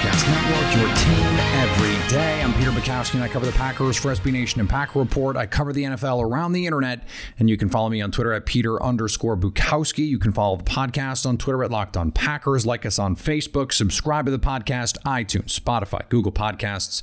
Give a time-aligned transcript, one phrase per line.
[0.00, 2.40] Podcast Network, your team every day.
[2.40, 5.36] I'm Peter Bukowski, and I cover the Packers for SB Nation and Packer Report.
[5.36, 7.06] I cover the NFL around the internet,
[7.38, 10.08] and you can follow me on Twitter at Peter underscore Bukowski.
[10.08, 12.64] You can follow the podcast on Twitter at Locked On Packers.
[12.64, 13.74] Like us on Facebook.
[13.74, 17.02] Subscribe to the podcast, iTunes, Spotify, Google Podcasts.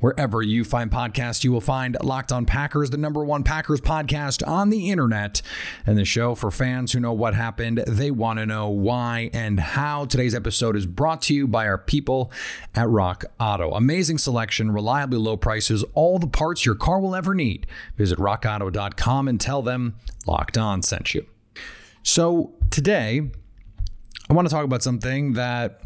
[0.00, 4.46] Wherever you find podcasts, you will find Locked On Packers, the number one Packers podcast
[4.46, 5.40] on the internet,
[5.86, 7.78] and the show for fans who know what happened.
[7.86, 10.04] They want to know why and how.
[10.04, 12.30] Today's episode is brought to you by our people
[12.74, 13.72] at Rock Auto.
[13.72, 17.66] Amazing selection, reliably low prices, all the parts your car will ever need.
[17.96, 21.26] Visit rockauto.com and tell them Locked On sent you.
[22.02, 23.30] So today,
[24.28, 25.80] I want to talk about something that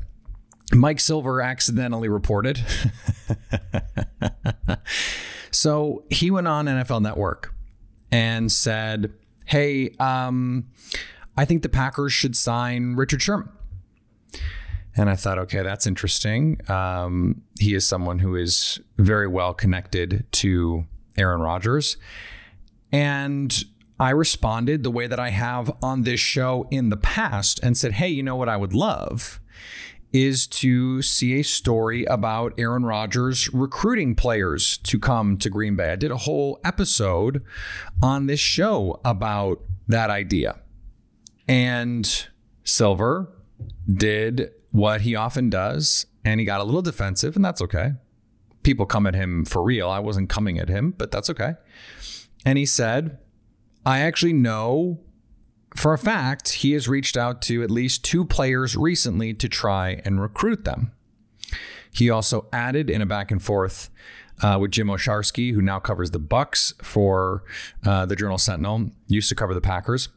[0.74, 2.60] Mike Silver accidentally reported.
[5.50, 7.54] so he went on NFL Network
[8.10, 9.12] and said,
[9.44, 10.68] Hey, um,
[11.36, 13.48] I think the Packers should sign Richard Sherman.
[14.98, 16.60] And I thought, okay, that's interesting.
[16.68, 20.84] Um, he is someone who is very well connected to
[21.16, 21.96] Aaron Rodgers.
[22.90, 23.64] And
[24.00, 27.92] I responded the way that I have on this show in the past and said,
[27.92, 29.40] hey, you know what I would love
[30.12, 35.92] is to see a story about Aaron Rodgers recruiting players to come to Green Bay.
[35.92, 37.44] I did a whole episode
[38.02, 40.60] on this show about that idea.
[41.46, 42.26] And
[42.64, 43.30] Silver
[43.92, 47.92] did what he often does, and he got a little defensive, and that's okay.
[48.62, 49.88] People come at him for real.
[49.88, 51.54] I wasn't coming at him, but that's okay.
[52.44, 53.18] And he said,
[53.86, 55.00] I actually know
[55.76, 60.02] for a fact he has reached out to at least two players recently to try
[60.04, 60.92] and recruit them.
[61.92, 63.90] He also added in a back and forth
[64.42, 67.44] uh, with Jim Owczarski, who now covers the Bucks for
[67.84, 70.08] uh, the Journal Sentinel, used to cover the Packers,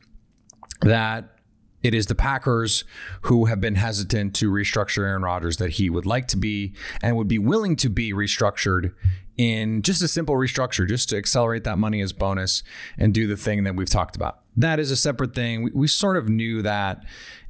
[0.82, 1.40] that
[1.84, 2.84] it is the Packers
[3.22, 7.18] who have been hesitant to restructure Aaron Rodgers, that he would like to be and
[7.18, 8.94] would be willing to be restructured
[9.38, 12.64] in just a simple restructure, just to accelerate that money as bonus
[12.98, 14.40] and do the thing that we've talked about.
[14.56, 15.64] That is a separate thing.
[15.64, 17.04] We, we sort of knew that.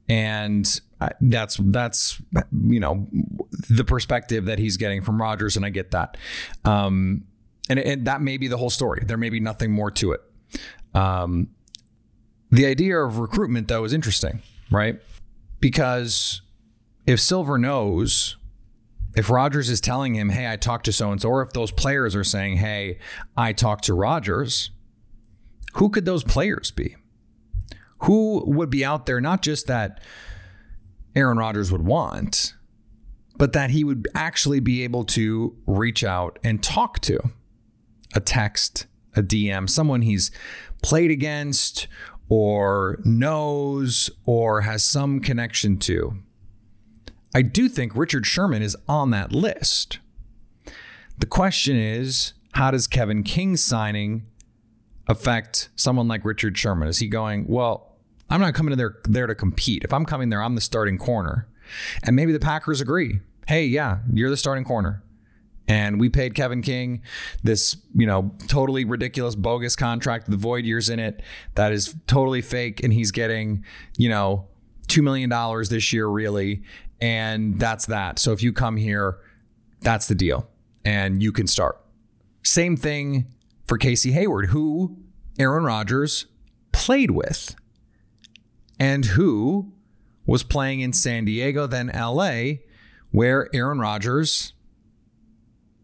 [0.10, 0.82] And
[1.20, 2.22] that's that's
[2.52, 3.08] you know
[3.70, 6.18] the perspective that he's getting from Rodgers, and I get that.
[6.66, 7.24] Um,
[7.70, 9.04] and, and that may be the whole story.
[9.06, 10.22] There may be nothing more to it.
[10.94, 11.50] Um,
[12.52, 15.00] the idea of recruitment, though, is interesting, right?
[15.60, 16.42] Because
[17.06, 18.38] if Silver knows,
[19.16, 21.72] if Rodgers is telling him, hey, I talked to so and so, or if those
[21.72, 23.00] players are saying, hey,
[23.36, 24.72] I talked to Rodgers,
[25.74, 26.96] who could those players be?
[28.00, 30.02] Who would be out there, not just that
[31.16, 32.54] Aaron Rodgers would want,
[33.38, 37.20] but that he would actually be able to reach out and talk to?
[38.14, 40.32] A text, a DM, someone he's
[40.82, 41.88] played against
[42.32, 46.14] or knows or has some connection to.
[47.36, 50.00] I do think Richard Sherman is on that list.
[51.20, 54.28] The question is, how does Kevin King's signing
[55.10, 56.88] affect someone like Richard Sherman?
[56.88, 57.98] Is he going, well,
[58.30, 59.84] I'm not coming there there to compete.
[59.84, 61.50] If I'm coming there, I'm the starting corner.
[62.02, 63.20] And maybe the Packers agree.
[63.46, 65.04] Hey, yeah, you're the starting corner.
[65.72, 67.02] And we paid Kevin King
[67.44, 71.22] this, you know, totally ridiculous, bogus contract, the void years in it,
[71.56, 72.84] that is totally fake.
[72.84, 73.64] And he's getting,
[73.96, 74.50] you know,
[74.90, 75.30] $2 million
[75.70, 76.64] this year, really.
[77.00, 78.20] And that's that.
[78.20, 79.20] So if you come here,
[79.80, 80.46] that's the deal.
[80.84, 81.80] And you can start.
[82.44, 83.28] Same thing
[83.66, 84.98] for Casey Hayward, who
[85.40, 86.26] Aaron Rodgers
[86.74, 87.56] played with
[88.78, 89.72] and who
[90.26, 92.56] was playing in San Diego, then LA,
[93.12, 94.52] where Aaron Rodgers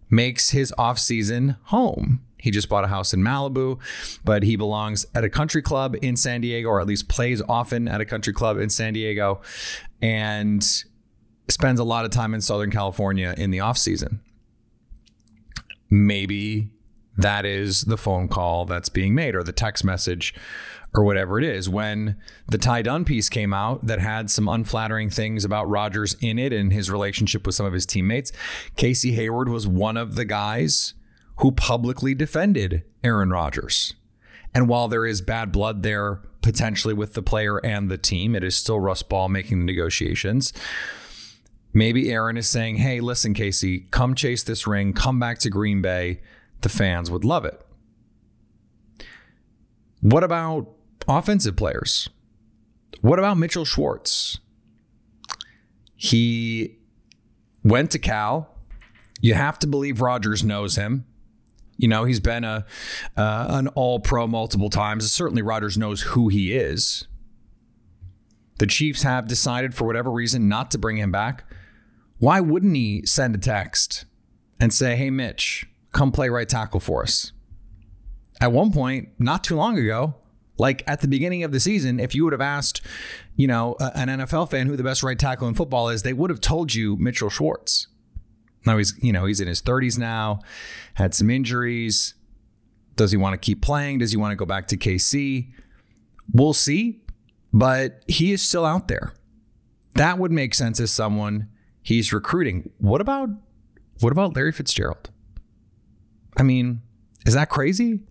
[0.09, 2.21] makes his offseason home.
[2.39, 3.79] He just bought a house in Malibu,
[4.23, 7.87] but he belongs at a country club in San Diego, or at least plays often
[7.87, 9.41] at a country club in San Diego,
[10.01, 10.63] and
[11.49, 14.19] spends a lot of time in Southern California in the offseason.
[15.89, 16.69] maybe
[17.17, 20.33] that is the phone call that's being made or the text message
[20.93, 21.69] or whatever it is.
[21.69, 22.17] When
[22.47, 26.53] the Ty Dunne piece came out that had some unflattering things about Rodgers in it
[26.53, 28.31] and his relationship with some of his teammates,
[28.75, 30.93] Casey Hayward was one of the guys
[31.37, 33.93] who publicly defended Aaron Rodgers.
[34.53, 38.43] And while there is bad blood there potentially with the player and the team, it
[38.43, 40.53] is still Russ Ball making the negotiations.
[41.73, 45.81] Maybe Aaron is saying, hey, listen, Casey, come chase this ring, come back to Green
[45.81, 46.21] Bay.
[46.61, 47.61] The fans would love it.
[50.01, 50.73] What about
[51.07, 52.09] offensive players?
[53.01, 54.39] What about Mitchell Schwartz?
[55.95, 56.77] He
[57.63, 58.49] went to Cal.
[59.19, 61.05] You have to believe Rodgers knows him.
[61.77, 62.65] You know, he's been a
[63.15, 65.11] uh, an all pro multiple times.
[65.11, 67.07] Certainly, Rodgers knows who he is.
[68.57, 71.43] The Chiefs have decided, for whatever reason, not to bring him back.
[72.17, 74.05] Why wouldn't he send a text
[74.59, 77.31] and say, hey, Mitch, come play right tackle for us?
[78.41, 80.15] At one point, not too long ago,
[80.57, 82.81] like at the beginning of the season, if you would have asked,
[83.35, 86.29] you know, an NFL fan who the best right tackle in football is, they would
[86.29, 87.87] have told you Mitchell Schwartz.
[88.65, 90.39] Now he's, you know, he's in his 30s now,
[90.95, 92.15] had some injuries.
[92.95, 93.99] Does he want to keep playing?
[93.99, 95.51] Does he want to go back to KC?
[96.33, 97.01] We'll see,
[97.53, 99.13] but he is still out there.
[99.95, 101.49] That would make sense as someone
[101.81, 102.69] he's recruiting.
[102.79, 103.29] What about
[103.99, 105.09] what about Larry Fitzgerald?
[106.37, 106.81] I mean,
[107.25, 108.01] is that crazy?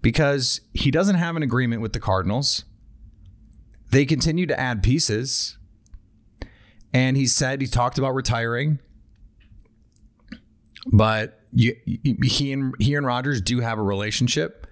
[0.00, 2.64] Because he doesn't have an agreement with the Cardinals.
[3.90, 5.56] They continue to add pieces.
[6.92, 8.78] And he said he talked about retiring.
[10.92, 11.74] But you,
[12.22, 14.66] he and he and Rodgers do have a relationship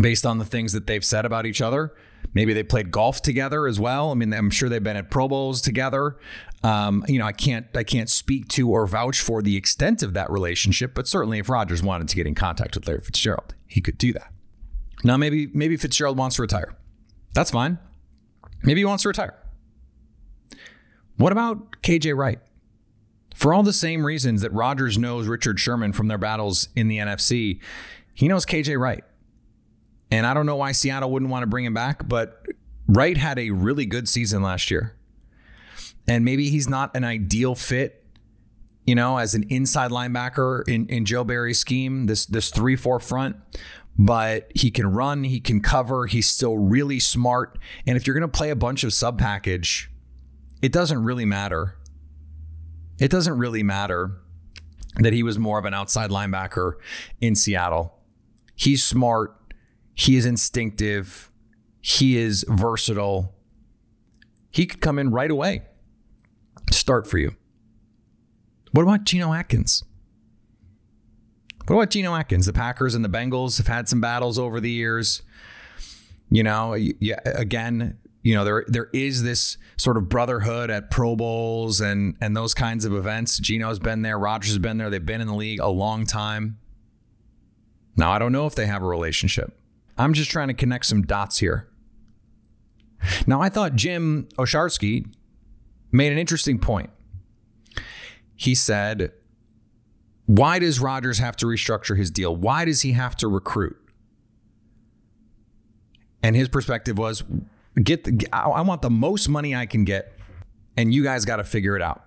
[0.00, 1.94] based on the things that they've said about each other.
[2.34, 4.10] Maybe they played golf together as well.
[4.10, 6.18] I mean, I'm sure they've been at Pro Bowls together.
[6.62, 10.14] Um, you know, I can't I can't speak to or vouch for the extent of
[10.14, 13.80] that relationship, but certainly if Rodgers wanted to get in contact with Larry Fitzgerald, he
[13.80, 14.32] could do that.
[15.04, 16.76] Now, maybe maybe Fitzgerald wants to retire.
[17.34, 17.78] That's fine.
[18.62, 19.34] Maybe he wants to retire.
[21.16, 22.40] What about KJ Wright?
[23.34, 26.98] For all the same reasons that Rodgers knows Richard Sherman from their battles in the
[26.98, 27.60] NFC,
[28.14, 29.04] he knows KJ Wright.
[30.10, 32.42] And I don't know why Seattle wouldn't want to bring him back, but
[32.88, 34.96] Wright had a really good season last year.
[36.08, 38.05] And maybe he's not an ideal fit,
[38.86, 43.36] you know, as an inside linebacker in, in Joe Barry's scheme, this this 3-4 front,
[43.98, 47.58] but he can run, he can cover, he's still really smart.
[47.86, 49.90] And if you're going to play a bunch of sub package,
[50.62, 51.76] it doesn't really matter.
[52.98, 54.12] It doesn't really matter
[55.00, 56.74] that he was more of an outside linebacker
[57.20, 57.92] in Seattle.
[58.54, 59.36] He's smart.
[59.94, 61.30] He is instinctive.
[61.80, 63.34] He is versatile.
[64.50, 65.62] He could come in right away,
[66.70, 67.36] start for you.
[68.72, 69.84] What about Geno Atkins?
[71.66, 72.46] What about Geno Atkins?
[72.46, 75.22] The Packers and the Bengals have had some battles over the years.
[76.30, 81.16] You know, yeah, again, you know, there there is this sort of brotherhood at Pro
[81.16, 83.38] Bowls and and those kinds of events.
[83.38, 84.90] Geno's been there, Rodgers has been there.
[84.90, 86.58] They've been in the league a long time.
[87.96, 89.58] Now, I don't know if they have a relationship.
[89.96, 91.68] I'm just trying to connect some dots here.
[93.26, 95.06] Now, I thought Jim Owczarski
[95.92, 96.90] made an interesting point.
[98.36, 99.12] He said,
[100.26, 102.34] Why does Rodgers have to restructure his deal?
[102.34, 103.76] Why does he have to recruit?
[106.22, 107.22] And his perspective was,
[107.82, 110.18] get the, I want the most money I can get,
[110.76, 112.04] and you guys got to figure it out.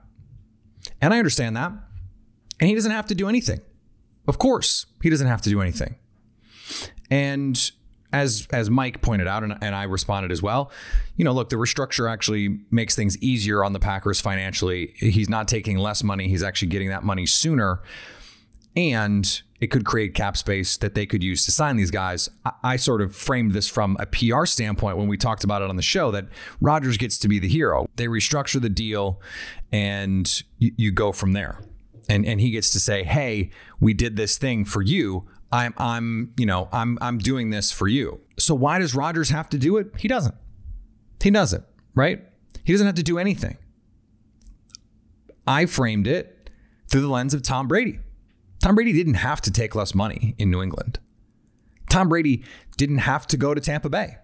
[1.01, 1.71] And I understand that.
[2.59, 3.62] And he doesn't have to do anything.
[4.27, 5.95] Of course, he doesn't have to do anything.
[7.09, 7.71] And
[8.11, 10.71] as as Mike pointed out, and, and I responded as well,
[11.15, 14.93] you know, look, the restructure actually makes things easier on the Packers financially.
[14.95, 17.81] He's not taking less money; he's actually getting that money sooner,
[18.75, 22.29] and it could create cap space that they could use to sign these guys.
[22.45, 25.69] I, I sort of framed this from a PR standpoint when we talked about it
[25.69, 26.27] on the show that
[26.61, 27.87] Rodgers gets to be the hero.
[27.95, 29.21] They restructure the deal,
[29.71, 31.61] and you, you go from there.
[32.07, 35.27] And, and he gets to say, "Hey, we did this thing for you.
[35.51, 38.21] I'm I'm you know I'm I'm doing this for you.
[38.37, 39.87] So why does Rodgers have to do it?
[39.97, 40.35] He doesn't.
[41.21, 41.65] He doesn't,
[41.95, 42.23] right?
[42.63, 43.57] He doesn't have to do anything.
[45.47, 46.49] I framed it
[46.89, 47.99] through the lens of Tom Brady.
[48.61, 50.99] Tom Brady didn't have to take less money in New England.
[51.89, 52.43] Tom Brady
[52.77, 54.17] didn't have to go to Tampa Bay.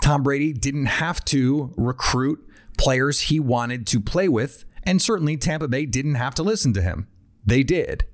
[0.00, 2.46] Tom Brady didn't have to recruit
[2.78, 6.82] players he wanted to play with, and certainly Tampa Bay didn't have to listen to
[6.82, 7.08] him.
[7.44, 8.04] They did.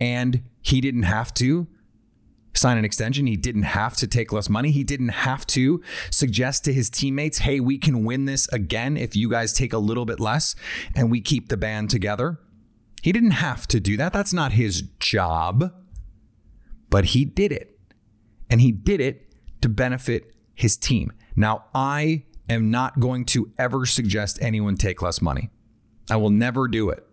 [0.00, 1.68] And he didn't have to
[2.52, 3.28] sign an extension.
[3.28, 4.72] He didn't have to take less money.
[4.72, 5.80] He didn't have to
[6.10, 9.78] suggest to his teammates, hey, we can win this again if you guys take a
[9.78, 10.56] little bit less
[10.96, 12.40] and we keep the band together.
[13.00, 14.12] He didn't have to do that.
[14.12, 15.72] That's not his job.
[16.90, 17.78] But he did it.
[18.50, 21.12] And he did it to benefit his team.
[21.36, 25.50] Now, I am not going to ever suggest anyone take less money.
[26.10, 27.05] I will never do it.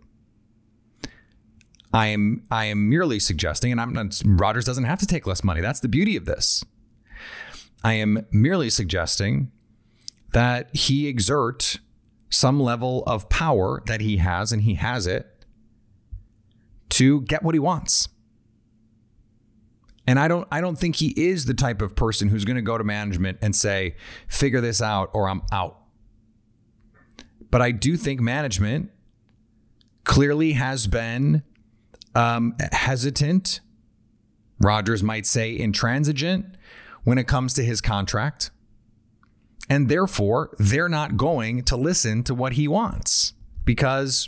[1.93, 5.43] I am I am merely suggesting, and I'm not Rodgers doesn't have to take less
[5.43, 5.61] money.
[5.61, 6.63] That's the beauty of this.
[7.83, 9.51] I am merely suggesting
[10.31, 11.79] that he exert
[12.29, 15.45] some level of power that he has, and he has it,
[16.89, 18.09] to get what he wants.
[20.07, 22.61] And I don't I don't think he is the type of person who's going to
[22.63, 23.95] go to management and say,
[24.27, 25.79] figure this out or I'm out.
[27.51, 28.89] But I do think management
[30.03, 31.43] clearly has been
[32.15, 33.59] um, hesitant.
[34.59, 36.45] Rodgers might say intransigent
[37.03, 38.51] when it comes to his contract.
[39.69, 43.33] And therefore, they're not going to listen to what he wants
[43.65, 44.27] because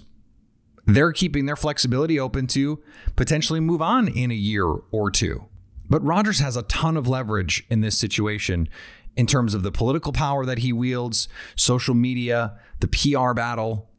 [0.86, 2.82] they're keeping their flexibility open to
[3.16, 5.46] potentially move on in a year or two.
[5.90, 8.70] But Rodgers has a ton of leverage in this situation
[9.16, 13.90] in terms of the political power that he wields, social media, the PR battle.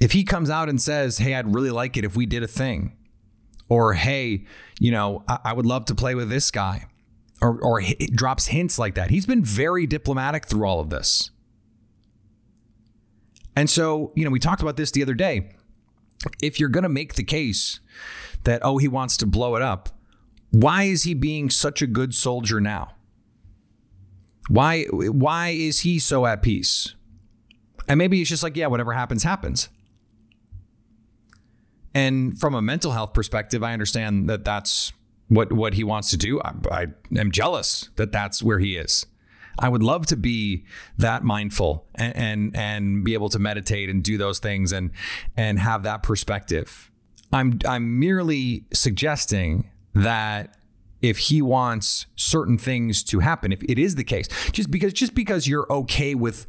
[0.00, 2.48] If he comes out and says, Hey, I'd really like it if we did a
[2.48, 2.96] thing,
[3.68, 4.46] or Hey,
[4.78, 6.86] you know, I, I would love to play with this guy,
[7.40, 9.10] or, or drops hints like that.
[9.10, 11.30] He's been very diplomatic through all of this.
[13.56, 15.50] And so, you know, we talked about this the other day.
[16.40, 17.80] If you're going to make the case
[18.44, 19.88] that, oh, he wants to blow it up,
[20.50, 22.94] why is he being such a good soldier now?
[24.48, 26.94] Why why is he so at peace?
[27.86, 29.68] And maybe it's just like, yeah, whatever happens, happens.
[31.94, 34.92] And from a mental health perspective, I understand that that's
[35.28, 36.40] what what he wants to do.
[36.40, 36.86] I, I
[37.18, 39.06] am jealous that that's where he is.
[39.58, 40.64] I would love to be
[40.96, 44.90] that mindful and, and and be able to meditate and do those things and
[45.36, 46.90] and have that perspective.
[47.32, 50.56] I'm I'm merely suggesting that
[51.00, 55.14] if he wants certain things to happen, if it is the case, just because just
[55.14, 56.46] because you're okay with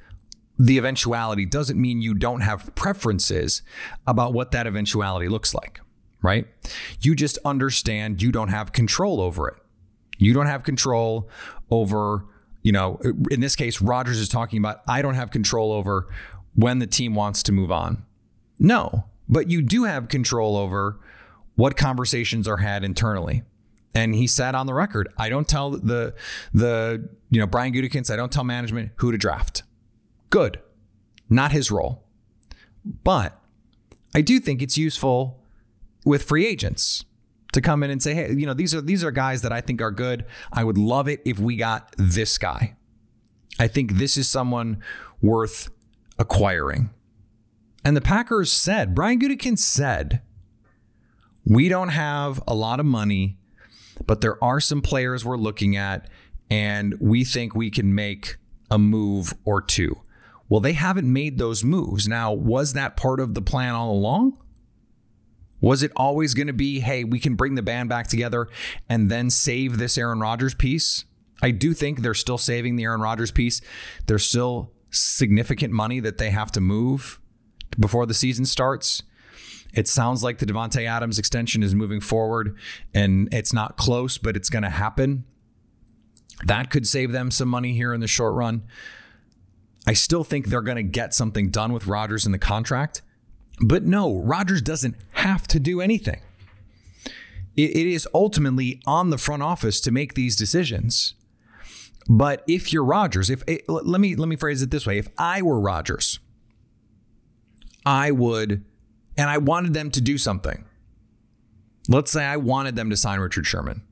[0.59, 3.61] the eventuality doesn't mean you don't have preferences
[4.05, 5.79] about what that eventuality looks like,
[6.21, 6.45] right?
[7.01, 9.55] You just understand you don't have control over it.
[10.17, 11.29] You don't have control
[11.71, 12.25] over,
[12.61, 12.99] you know,
[13.31, 16.09] in this case, Rodgers is talking about I don't have control over
[16.55, 18.03] when the team wants to move on.
[18.59, 20.99] No, but you do have control over
[21.55, 23.43] what conversations are had internally.
[23.95, 26.13] And he said on the record, I don't tell the
[26.53, 29.63] the you know Brian Gutekunst, I don't tell management who to draft.
[30.29, 30.59] Good.
[31.29, 32.03] Not his role.
[33.03, 33.39] But
[34.13, 35.43] I do think it's useful
[36.05, 37.05] with free agents
[37.53, 39.61] to come in and say, hey, you know, these are these are guys that I
[39.61, 40.25] think are good.
[40.51, 42.75] I would love it if we got this guy.
[43.59, 44.81] I think this is someone
[45.21, 45.69] worth
[46.17, 46.91] acquiring.
[47.83, 50.21] And the Packers said, Brian Gutekunst said,
[51.45, 53.37] we don't have a lot of money,
[54.05, 56.09] but there are some players we're looking at,
[56.49, 58.37] and we think we can make
[58.69, 60.01] a move or two.
[60.49, 62.07] Well, they haven't made those moves.
[62.07, 64.37] Now, was that part of the plan all along?
[65.61, 68.47] Was it always going to be, hey, we can bring the band back together
[68.87, 71.05] and then save this Aaron Rodgers piece?
[71.41, 73.61] I do think they're still saving the Aaron Rodgers piece.
[74.07, 77.19] There's still significant money that they have to move
[77.79, 79.03] before the season starts.
[79.73, 82.57] It sounds like the Davante Adams extension is moving forward
[82.93, 85.25] and it's not close, but it's going to happen.
[86.45, 88.63] That could save them some money here in the short run.
[89.87, 93.01] I still think they're going to get something done with Rodgers in the contract.
[93.61, 96.21] But no, Rodgers doesn't have to do anything.
[97.55, 101.15] It, it is ultimately on the front office to make these decisions.
[102.07, 104.97] But if you're Rodgers, if eh, it, let me let me phrase it this way:
[104.97, 106.19] if I were Rodgers,
[107.85, 108.63] I would,
[109.17, 110.65] and I wanted them to do something.
[111.87, 113.83] Let's say I wanted them to sign Richard Sherman.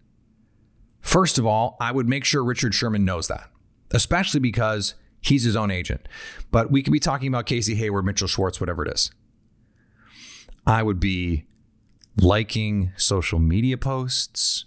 [1.02, 3.50] First of all, I would make sure Richard Sherman knows that,
[3.92, 4.96] especially because
[5.28, 6.08] he's his own agent.
[6.52, 9.12] But we could be talking about Casey Hayward, Mitchell Schwartz, whatever it is.
[10.66, 11.46] I would be
[12.18, 14.66] liking social media posts.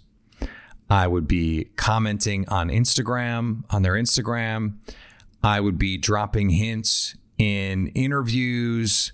[0.89, 4.75] I would be commenting on Instagram, on their Instagram.
[5.43, 9.13] I would be dropping hints in interviews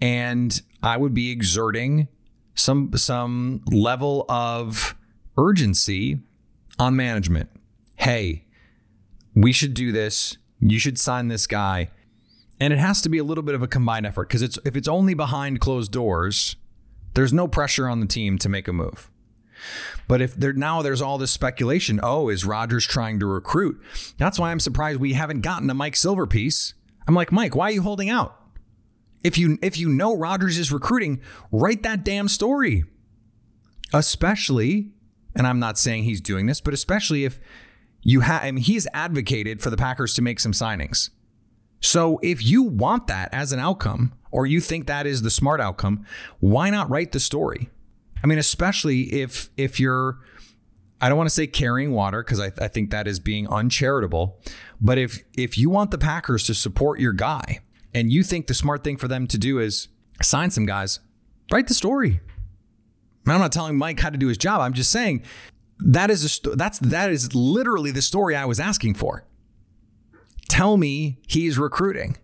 [0.00, 2.08] and I would be exerting
[2.54, 4.96] some some level of
[5.36, 6.20] urgency
[6.78, 7.50] on management.
[7.96, 8.46] Hey,
[9.34, 10.38] we should do this.
[10.60, 11.90] You should sign this guy.
[12.58, 14.76] And it has to be a little bit of a combined effort because it's if
[14.76, 16.56] it's only behind closed doors,
[17.14, 19.10] there's no pressure on the team to make a move.
[20.08, 23.80] But if there now there's all this speculation, oh, is Rodgers trying to recruit?
[24.18, 26.74] That's why I'm surprised we haven't gotten a Mike Silver piece.
[27.06, 28.40] I'm like, Mike, why are you holding out?
[29.22, 31.20] If you if you know Rodgers is recruiting,
[31.50, 32.84] write that damn story.
[33.92, 34.90] Especially,
[35.34, 37.38] and I'm not saying he's doing this, but especially if
[38.06, 41.10] you have I mean, he's advocated for the Packers to make some signings.
[41.80, 45.60] So if you want that as an outcome, or you think that is the smart
[45.60, 46.06] outcome,
[46.38, 47.68] why not write the story?
[48.22, 50.18] I mean, especially if if you're
[51.00, 54.38] I don't want to say carrying water because I, I think that is being uncharitable.
[54.80, 57.58] But if if you want the Packers to support your guy
[57.92, 59.88] and you think the smart thing for them to do is
[60.22, 61.00] sign some guys,
[61.50, 62.20] write the story.
[63.26, 64.60] I'm not telling Mike how to do his job.
[64.60, 65.24] I'm just saying
[65.78, 69.24] that is a that's that is literally the story I was asking for.
[70.48, 72.16] Tell me he's recruiting.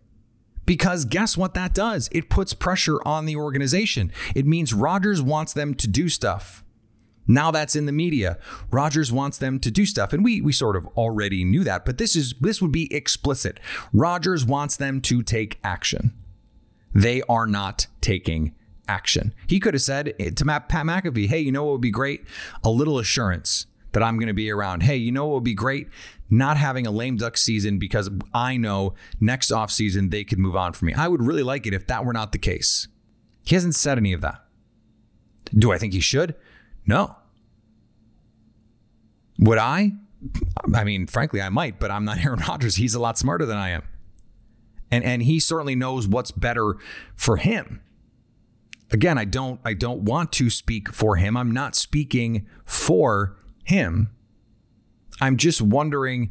[0.65, 2.09] Because guess what that does?
[2.13, 4.13] It puts pressure on the organization.
[4.35, 6.63] It means Rodgers wants them to do stuff.
[7.27, 8.39] Now that's in the media.
[8.71, 10.13] Rodgers wants them to do stuff.
[10.13, 13.61] And we we sort of already knew that, but this is this would be explicit.
[13.93, 16.13] Rodgers wants them to take action.
[16.95, 18.55] They are not taking
[18.93, 19.35] action.
[19.47, 22.25] He could have said to Pat McAfee, hey, you know what would be great?
[22.63, 24.83] A little assurance that I'm going to be around.
[24.83, 25.89] Hey, you know what would be great?
[26.29, 30.73] Not having a lame duck season because I know next offseason they could move on
[30.73, 30.95] from me.
[30.95, 32.89] I would really like it if that were not the case.
[33.45, 34.45] He hasn't said any of that.
[35.57, 36.35] Do I think he should?
[36.87, 37.17] No.
[39.39, 39.93] Would I?
[40.75, 42.77] I mean, frankly, I might, but I'm not Aaron Rodgers.
[42.77, 43.83] He's a lot smarter than I am.
[44.91, 46.77] And and he certainly knows what's better
[47.17, 47.81] for him.
[48.93, 51.37] Again, I don't I don't want to speak for him.
[51.37, 54.11] I'm not speaking for him.
[55.21, 56.31] I'm just wondering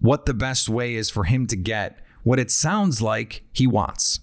[0.00, 4.20] what the best way is for him to get what it sounds like he wants.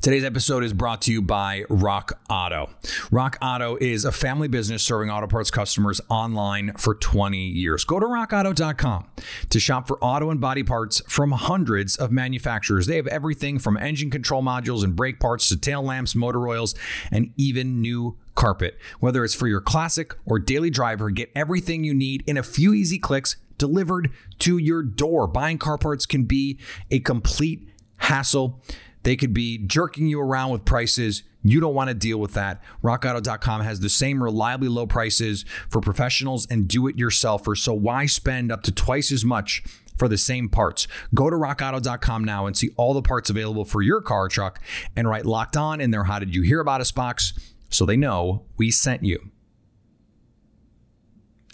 [0.00, 2.70] Today's episode is brought to you by Rock Auto.
[3.10, 7.84] Rock Auto is a family business serving auto parts customers online for 20 years.
[7.84, 9.06] Go to rockauto.com
[9.50, 12.86] to shop for auto and body parts from hundreds of manufacturers.
[12.86, 16.74] They have everything from engine control modules and brake parts to tail lamps, motor oils,
[17.10, 18.78] and even new carpet.
[19.00, 22.74] Whether it's for your classic or daily driver, get everything you need in a few
[22.74, 25.26] easy clicks delivered to your door.
[25.28, 26.58] Buying car parts can be
[26.90, 27.68] a complete
[27.98, 28.60] hassle.
[29.02, 31.22] They could be jerking you around with prices.
[31.42, 32.62] You don't want to deal with that.
[32.82, 37.58] RockAuto.com has the same reliably low prices for professionals and do it yourselfers.
[37.58, 39.64] So why spend up to twice as much
[39.96, 40.86] for the same parts?
[41.14, 44.60] Go to RockAuto.com now and see all the parts available for your car or truck
[44.94, 47.32] and write locked on in their How Did You Hear About Us box
[47.70, 49.30] so they know we sent you.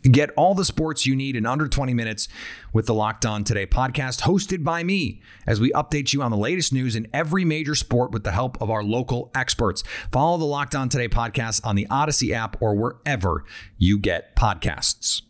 [0.02, 2.28] Get all the sports you need in under 20 minutes
[2.72, 6.36] with the Locked On Today podcast, hosted by me, as we update you on the
[6.36, 9.82] latest news in every major sport with the help of our local experts.
[10.12, 13.44] Follow the Locked On Today podcast on the Odyssey app or wherever
[13.76, 15.22] you get podcasts.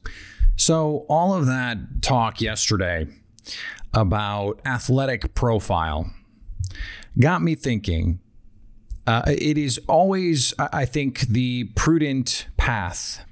[0.56, 3.06] So, all of that talk yesterday
[3.94, 6.12] about athletic profile
[7.18, 8.20] got me thinking.
[9.06, 13.24] Uh, it is always, I think, the prudent path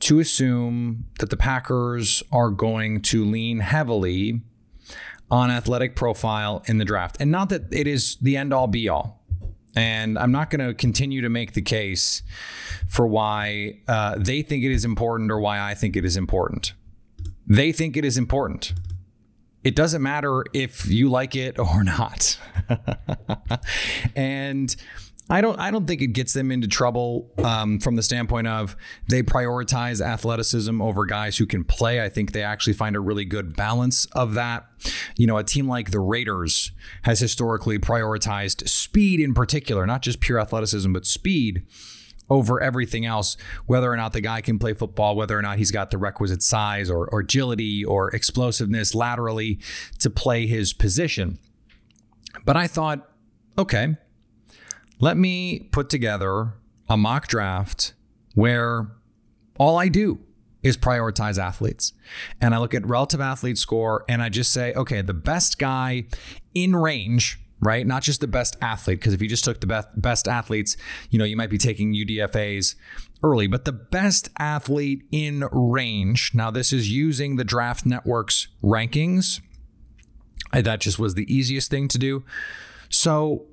[0.00, 4.40] to assume that the Packers are going to lean heavily
[5.30, 7.16] on athletic profile in the draft.
[7.20, 9.20] And not that it is the end all be all.
[9.76, 12.22] And I'm not going to continue to make the case
[12.88, 16.72] for why uh, they think it is important or why I think it is important.
[17.46, 18.72] They think it is important.
[19.62, 22.38] It doesn't matter if you like it or not.
[24.16, 24.74] and
[25.30, 28.76] I don't I don't think it gets them into trouble um, from the standpoint of
[29.08, 32.02] they prioritize athleticism over guys who can play.
[32.02, 34.66] I think they actually find a really good balance of that.
[35.16, 40.18] You know, a team like the Raiders has historically prioritized speed in particular, not just
[40.18, 41.64] pure athleticism, but speed
[42.28, 45.70] over everything else, whether or not the guy can play football, whether or not he's
[45.70, 49.60] got the requisite size or, or agility or explosiveness laterally
[49.98, 51.38] to play his position.
[52.44, 53.08] But I thought,
[53.58, 53.96] okay,
[55.00, 56.54] let me put together
[56.88, 57.94] a mock draft
[58.34, 58.88] where
[59.58, 60.20] all I do
[60.62, 61.92] is prioritize athletes.
[62.40, 66.04] And I look at relative athlete score and I just say, okay, the best guy
[66.54, 67.86] in range, right?
[67.86, 70.76] Not just the best athlete, because if you just took the best, best athletes,
[71.08, 72.74] you know, you might be taking UDFAs
[73.22, 76.32] early, but the best athlete in range.
[76.34, 79.40] Now, this is using the Draft Network's rankings.
[80.52, 82.24] That just was the easiest thing to do.
[82.88, 83.46] So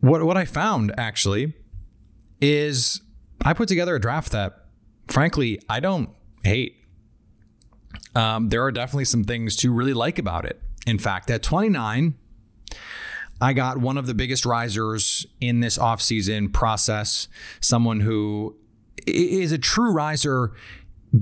[0.00, 1.54] what what I found actually
[2.40, 3.00] is
[3.44, 4.66] I put together a draft that,
[5.08, 6.10] frankly, I don't
[6.44, 6.76] hate.
[8.14, 10.60] Um, there are definitely some things to really like about it.
[10.86, 12.14] In fact, at 29,
[13.40, 17.28] I got one of the biggest risers in this offseason process,
[17.60, 18.56] someone who
[19.06, 20.52] is a true riser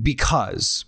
[0.02, 0.84] because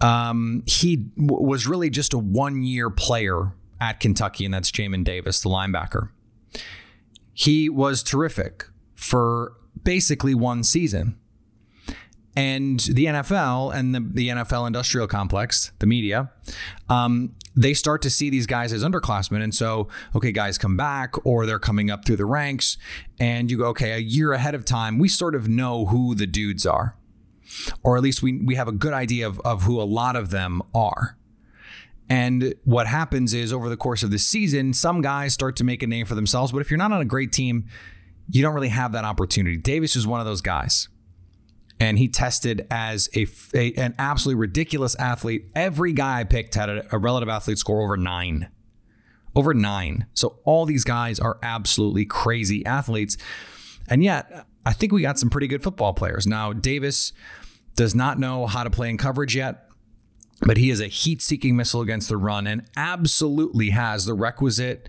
[0.00, 5.04] um, he w- was really just a one year player at Kentucky, and that's Jamin
[5.04, 6.10] Davis, the linebacker.
[7.32, 11.18] He was terrific for basically one season.
[12.36, 16.32] And the NFL and the, the NFL industrial complex, the media,
[16.88, 19.40] um, they start to see these guys as underclassmen.
[19.40, 22.76] And so, okay, guys come back or they're coming up through the ranks.
[23.20, 26.26] And you go, okay, a year ahead of time, we sort of know who the
[26.26, 26.96] dudes are.
[27.84, 30.30] Or at least we, we have a good idea of, of who a lot of
[30.30, 31.16] them are.
[32.08, 35.82] And what happens is over the course of the season, some guys start to make
[35.82, 36.52] a name for themselves.
[36.52, 37.66] But if you're not on a great team,
[38.28, 39.56] you don't really have that opportunity.
[39.56, 40.88] Davis is one of those guys.
[41.80, 45.46] And he tested as a, a an absolutely ridiculous athlete.
[45.54, 48.48] Every guy I picked had a, a relative athlete score over nine.
[49.34, 50.06] Over nine.
[50.14, 53.16] So all these guys are absolutely crazy athletes.
[53.88, 56.26] And yet, I think we got some pretty good football players.
[56.26, 57.12] Now, Davis
[57.76, 59.63] does not know how to play in coverage yet,
[60.44, 64.88] but he is a heat seeking missile against the run and absolutely has the requisite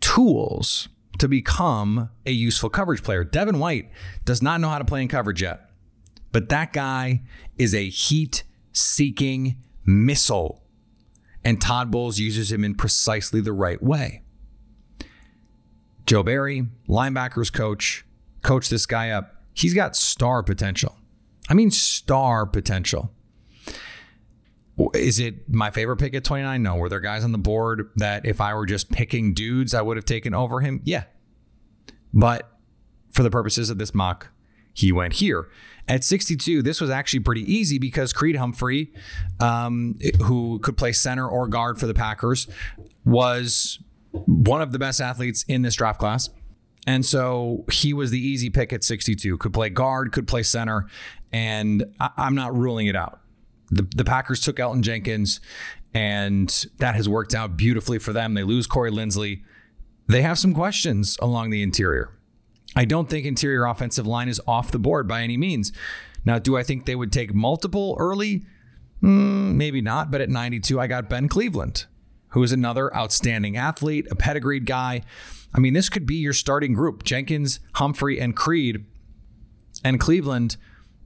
[0.00, 3.24] tools to become a useful coverage player.
[3.24, 3.90] Devin White
[4.24, 5.70] does not know how to play in coverage yet,
[6.30, 7.22] but that guy
[7.56, 10.62] is a heat seeking missile.
[11.42, 14.22] And Todd Bowles uses him in precisely the right way.
[16.04, 18.04] Joe Barry, linebackers coach,
[18.42, 19.42] coach this guy up.
[19.54, 20.96] He's got star potential.
[21.48, 23.12] I mean, star potential.
[24.94, 26.62] Is it my favorite pick at 29?
[26.62, 26.76] No.
[26.76, 29.96] Were there guys on the board that if I were just picking dudes, I would
[29.96, 30.80] have taken over him?
[30.84, 31.04] Yeah.
[32.12, 32.50] But
[33.10, 34.28] for the purposes of this mock,
[34.74, 35.48] he went here.
[35.88, 38.92] At 62, this was actually pretty easy because Creed Humphrey,
[39.40, 42.46] um, who could play center or guard for the Packers,
[43.04, 43.78] was
[44.10, 46.28] one of the best athletes in this draft class.
[46.86, 49.38] And so he was the easy pick at 62.
[49.38, 50.86] Could play guard, could play center,
[51.32, 53.20] and I- I'm not ruling it out.
[53.70, 55.40] The, the Packers took Elgton Jenkins,
[55.94, 58.34] and that has worked out beautifully for them.
[58.34, 59.42] They lose Corey Linsley.
[60.08, 62.12] They have some questions along the interior.
[62.76, 65.72] I don't think interior offensive line is off the board by any means.
[66.24, 68.44] Now, do I think they would take multiple early?
[69.02, 71.86] Mm, maybe not, but at 92, I got Ben Cleveland,
[72.30, 75.02] who is another outstanding athlete, a pedigreed guy.
[75.54, 78.84] I mean, this could be your starting group Jenkins, Humphrey, and Creed.
[79.84, 80.56] And Cleveland,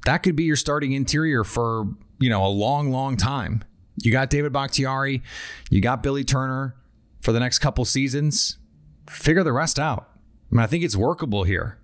[0.07, 1.89] that could be your starting interior for,
[2.21, 3.65] you know, a long, long time.
[3.97, 5.23] You got David Bakhtiari,
[5.71, 6.77] you got Billy Turner
[7.21, 8.59] for the next couple seasons.
[9.09, 10.11] Figure the rest out.
[10.51, 11.79] I, mean, I think it's workable here.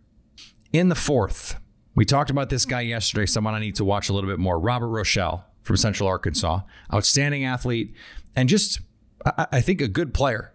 [0.73, 1.57] In the fourth,
[1.95, 4.59] we talked about this guy yesterday, someone I need to watch a little bit more.
[4.59, 6.61] Robert Rochell from Central Arkansas,
[6.93, 7.95] outstanding athlete,
[8.35, 8.81] and just
[9.25, 10.53] I, I think a good player.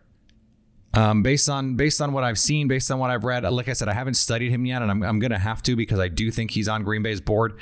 [0.94, 3.74] Um, based on based on what I've seen, based on what I've read, like I
[3.74, 6.10] said, I haven't studied him yet, and I'm, I'm going to have to because I
[6.10, 7.60] do think he's on Green Bay's board.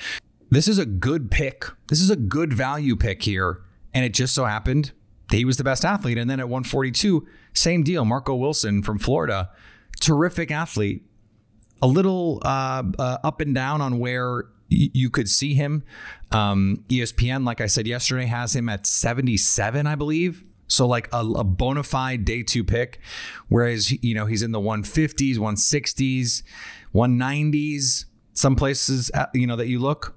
[0.52, 1.66] This is a good pick.
[1.88, 3.62] This is a good value pick here,
[3.94, 4.92] and it just so happened
[5.32, 6.18] he was the best athlete.
[6.18, 8.06] And then at 142, same deal.
[8.06, 9.50] Marco Wilson from Florida,
[10.00, 11.04] terrific athlete.
[11.82, 15.84] A little uh, uh, up and down on where y- you could see him.
[16.32, 20.44] Um, ESPN, like I said yesterday, has him at 77, I believe.
[20.68, 23.00] So like a, a bona fide day two pick,
[23.48, 26.44] whereas you know he's in the 150s, 160s,
[26.94, 28.06] 190s.
[28.34, 30.16] Some places uh, you know that you look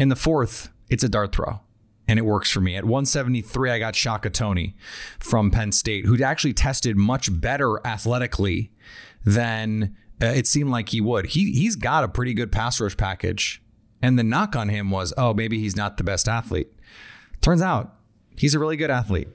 [0.00, 1.60] in the fourth, it's a dart throw
[2.08, 2.74] and it works for me.
[2.74, 4.74] At 173, I got Shaka Toney
[5.20, 8.72] from Penn State, who actually tested much better athletically
[9.24, 11.26] than uh, it seemed like he would.
[11.26, 13.62] He he's got a pretty good pass rush package,
[14.02, 16.68] and the knock on him was, oh, maybe he's not the best athlete.
[17.40, 17.94] Turns out
[18.36, 19.28] he's a really good athlete.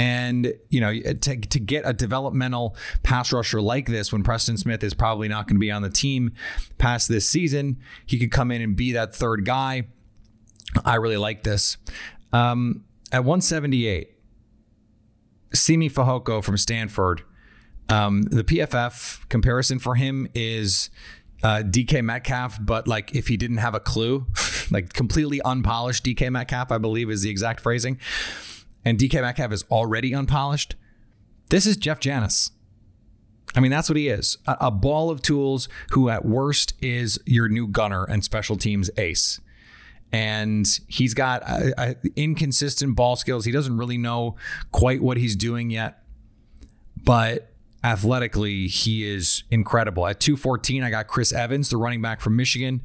[0.00, 4.82] And you know, to, to get a developmental pass rusher like this, when Preston Smith
[4.82, 6.32] is probably not going to be on the team
[6.78, 9.88] past this season, he could come in and be that third guy.
[10.86, 11.76] I really like this.
[12.32, 14.16] Um, at 178,
[15.52, 17.22] Simi Fehoko from Stanford.
[17.90, 20.88] Um, the PFF comparison for him is
[21.42, 24.24] uh, DK Metcalf, but like if he didn't have a clue,
[24.70, 27.98] like completely unpolished DK Metcalf, I believe is the exact phrasing.
[28.84, 30.76] And DK Metcalf is already unpolished.
[31.50, 32.50] This is Jeff Janis.
[33.54, 37.18] I mean, that's what he is a, a ball of tools who, at worst, is
[37.26, 39.40] your new gunner and special teams ace
[40.12, 43.44] and he's got uh, uh, inconsistent ball skills.
[43.44, 44.36] He doesn't really know
[44.72, 46.02] quite what he's doing yet,
[47.04, 47.52] but
[47.84, 50.06] athletically, he is incredible.
[50.06, 52.82] At 214, I got Chris Evans, the running back from Michigan.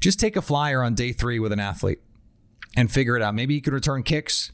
[0.00, 2.00] Just take a flyer on day three with an athlete
[2.76, 3.34] and figure it out.
[3.34, 4.52] Maybe he can return kicks.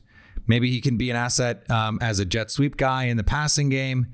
[0.48, 3.68] Maybe he can be an asset um, as a jet sweep guy in the passing
[3.68, 4.08] game,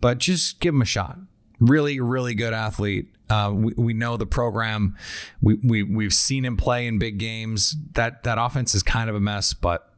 [0.00, 1.18] but just give him a shot.
[1.58, 3.12] Really, really good athlete.
[3.28, 4.96] Uh, we, we know the program.
[5.42, 7.76] We, we we've seen him play in big games.
[7.92, 9.92] That that offense is kind of a mess, but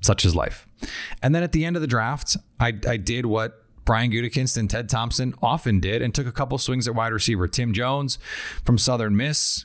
[0.00, 0.66] such is life.
[1.22, 4.68] And then at the end of the draft, I, I did what Brian Gutekunst and
[4.68, 7.48] Ted Thompson often did and took a couple swings at wide receiver.
[7.48, 8.18] Tim Jones
[8.64, 9.64] from Southern Miss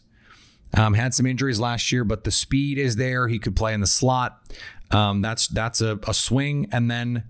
[0.73, 3.27] um, had some injuries last year, but the speed is there.
[3.27, 4.41] He could play in the slot.
[4.91, 6.67] Um, that's that's a, a swing.
[6.71, 7.23] And then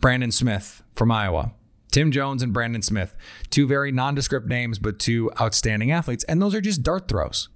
[0.00, 1.54] Brandon Smith from Iowa.
[1.90, 3.14] Tim Jones and Brandon Smith,
[3.50, 6.24] two very nondescript names, but two outstanding athletes.
[6.24, 7.50] And those are just dart throws.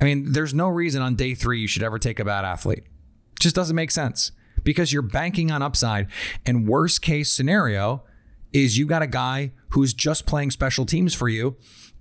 [0.00, 2.84] I mean, there's no reason on day three you should ever take a bad athlete.
[2.84, 4.32] It just doesn't make sense
[4.64, 6.08] because you're banking on upside.
[6.46, 8.04] And worst case scenario
[8.52, 11.56] is you got a guy who's just playing special teams for you.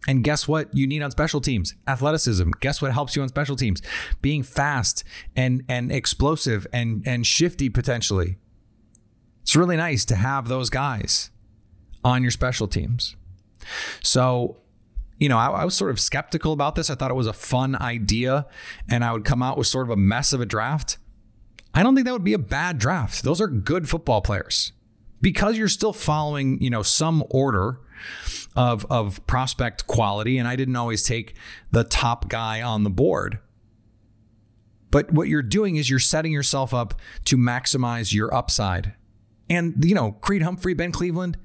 [0.07, 1.75] And guess what you need on special teams?
[1.87, 2.51] Athleticism.
[2.59, 3.81] Guess what helps you on special teams?
[4.21, 5.03] Being fast
[5.35, 8.37] and and explosive and and shifty potentially.
[9.41, 11.31] It's really nice to have those guys
[12.03, 13.15] on your special teams.
[14.01, 14.57] So
[15.17, 16.89] you know, I, I, was sort of skeptical about this.
[16.89, 18.47] I thought it was a fun idea,
[18.89, 20.97] and I would come out with sort of a mess of a draft.
[21.73, 23.23] I don't think that would be a bad draft.
[23.23, 24.73] Those are good football players
[25.25, 27.79] because you're still following, you know, some order
[28.55, 30.37] of of prospect quality.
[30.37, 31.33] And I didn't always take
[31.71, 33.39] the top guy on the board.
[34.91, 38.93] But what you're doing is you're setting yourself up to maximize your upside.
[39.49, 41.39] And you know, Creed Humphrey, Ben Cleveland,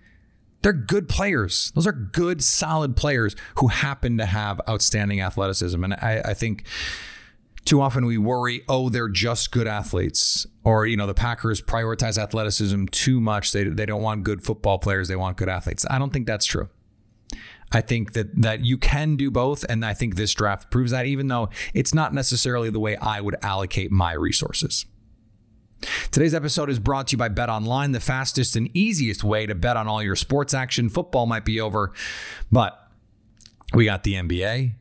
[0.60, 1.72] they're good players.
[1.74, 5.82] Those are good, solid players who happen to have outstanding athleticism.
[5.82, 6.66] And I, I think
[7.64, 10.46] too often we worry, oh, they're just good athletes.
[10.64, 13.52] Or, you know, the Packers prioritize athleticism too much.
[13.52, 15.86] They, they don't want good football players, they want good athletes.
[15.90, 16.68] I don't think that's true.
[17.72, 21.06] I think that that you can do both, and I think this draft proves that,
[21.06, 24.86] even though it's not necessarily the way I would allocate my resources.
[26.10, 29.54] Today's episode is brought to you by Bet Online, the fastest and easiest way to
[29.54, 30.88] bet on all your sports action.
[30.88, 31.92] Football might be over,
[32.50, 32.90] but
[33.72, 34.72] we got the NBA,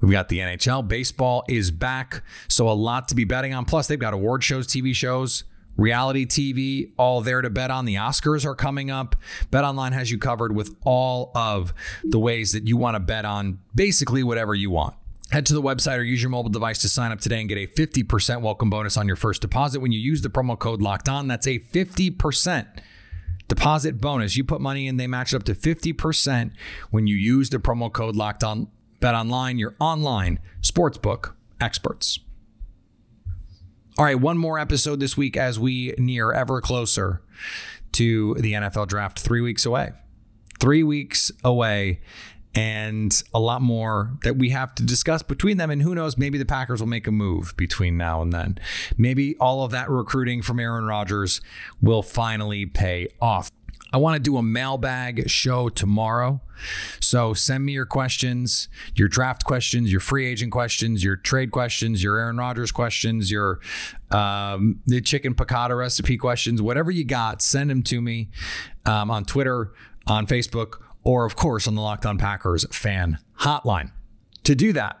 [0.00, 0.86] We've got the NHL.
[0.86, 2.22] Baseball is back.
[2.48, 3.64] So a lot to be betting on.
[3.64, 5.44] Plus, they've got award shows, TV shows,
[5.76, 7.84] reality TV, all there to bet on.
[7.84, 9.16] The Oscars are coming up.
[9.50, 11.72] Bet Online has you covered with all of
[12.04, 14.94] the ways that you want to bet on basically whatever you want.
[15.30, 17.58] Head to the website or use your mobile device to sign up today and get
[17.58, 21.08] a 50% welcome bonus on your first deposit when you use the promo code locked
[21.08, 21.26] on.
[21.26, 22.66] That's a 50%
[23.48, 24.36] deposit bonus.
[24.36, 26.52] You put money in, they match it up to 50%
[26.90, 28.68] when you use the promo code locked on.
[29.00, 32.18] Bet online, your online sportsbook experts.
[33.98, 37.22] All right, one more episode this week as we near ever closer
[37.92, 39.92] to the NFL draft, three weeks away.
[40.60, 42.00] Three weeks away,
[42.56, 45.70] and a lot more that we have to discuss between them.
[45.70, 48.58] And who knows, maybe the Packers will make a move between now and then.
[48.96, 51.42] Maybe all of that recruiting from Aaron Rodgers
[51.82, 53.50] will finally pay off.
[53.92, 56.40] I want to do a mailbag show tomorrow.
[57.00, 62.02] So send me your questions, your draft questions, your free agent questions, your trade questions,
[62.02, 63.60] your Aaron Rodgers questions, your
[64.10, 68.28] um, the chicken piccata recipe questions, whatever you got, send them to me
[68.84, 69.72] um, on Twitter,
[70.06, 73.90] on Facebook, or of course on the Locked On Packers fan hotline.
[74.44, 75.00] To do that,